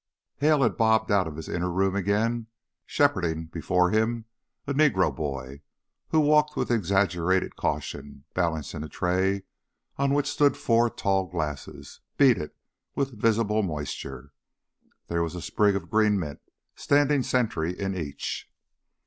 Hale 0.37 0.63
had 0.63 0.77
bobbed 0.77 1.11
out 1.11 1.27
of 1.27 1.35
his 1.35 1.47
inner 1.47 1.69
room 1.69 1.95
again, 1.95 2.47
shepherding 2.87 3.45
before 3.45 3.91
him 3.91 4.25
a 4.65 4.73
Negro 4.73 5.15
boy 5.15 5.61
who 6.07 6.19
walked 6.19 6.55
with 6.55 6.71
exaggerated 6.71 7.55
caution, 7.55 8.23
balancing 8.33 8.81
a 8.81 8.89
tray 8.89 9.43
on 9.97 10.15
which 10.15 10.25
stood 10.27 10.57
four 10.57 10.89
tall 10.89 11.27
glasses, 11.27 11.99
beaded 12.17 12.49
with 12.95 13.11
visible 13.21 13.61
moisture. 13.61 14.33
There 15.05 15.21
was 15.21 15.35
a 15.35 15.39
sprig 15.43 15.75
of 15.75 15.91
green 15.91 16.19
mint 16.19 16.39
standing 16.75 17.21
sentry 17.21 17.79
in 17.79 17.93
each. 17.95 18.49